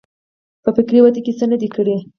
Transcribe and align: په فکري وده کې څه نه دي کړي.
په 0.63 0.69
فکري 0.75 0.99
وده 1.01 1.19
کې 1.25 1.31
څه 1.39 1.45
نه 1.51 1.57
دي 1.61 1.67
کړي. 1.75 1.95